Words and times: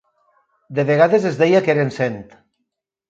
De 0.79 0.85
vegades 0.91 1.27
es 1.33 1.37
deia 1.43 1.61
que 1.67 1.75
eren 1.75 1.93
cent. 1.99 2.21